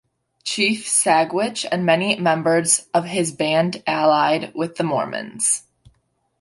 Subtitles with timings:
[0.43, 5.67] Chief Sagwitch and many members of his band allied with the Mormons.